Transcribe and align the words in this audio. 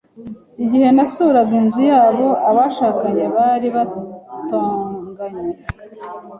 Igihe 0.63 0.87
nasuraga 0.95 1.53
inzu 1.61 1.81
yabo, 1.91 2.27
abashakanye 2.49 3.25
bari 3.35 3.67
batonganye. 3.75 5.47